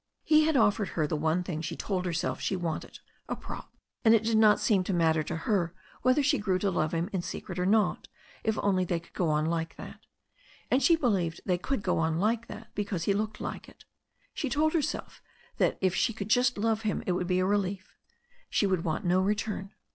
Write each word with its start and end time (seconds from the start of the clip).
He 0.23 0.45
had 0.45 0.57
offered 0.57 0.87
her 0.97 1.05
the 1.05 1.15
one 1.15 1.43
thing 1.43 1.61
she 1.61 1.75
told 1.75 2.07
herself 2.07 2.41
she 2.41 2.55
wanted, 2.55 2.97
a 3.29 3.35
prop. 3.35 3.71
And 4.03 4.15
it 4.15 4.23
did 4.23 4.39
not 4.39 4.59
seem 4.59 4.83
to 4.85 4.93
matter 4.95 5.21
to 5.21 5.35
her 5.45 5.75
whether 6.01 6.23
she 6.23 6.39
grew 6.39 6.57
to 6.57 6.71
love 6.71 6.91
him 6.91 7.07
in 7.13 7.21
secret 7.21 7.59
or 7.59 7.67
not, 7.67 8.07
if 8.43 8.57
only 8.63 8.83
they 8.83 8.99
could 8.99 9.13
go 9.13 9.29
on 9.29 9.45
like 9.45 9.75
that. 9.75 9.99
And 10.71 10.81
she 10.81 10.95
believed 10.95 11.41
they 11.45 11.59
could 11.59 11.83
go 11.83 11.99
on 11.99 12.17
like 12.19 12.47
that 12.47 12.73
because 12.73 13.03
he 13.03 13.13
looked 13.13 13.39
like 13.39 13.69
it. 13.69 13.85
She 14.33 14.49
told 14.49 14.73
herself 14.73 15.21
that 15.57 15.77
if 15.81 15.93
she 15.93 16.13
could 16.13 16.29
just 16.29 16.57
love 16.57 16.81
him 16.81 17.03
it 17.05 17.11
would 17.11 17.27
be 17.27 17.37
a 17.37 17.45
relief; 17.45 17.95
she 18.49 18.65
would 18.65 18.83
want 18.83 19.05
no 19.05 19.21
return. 19.21 19.71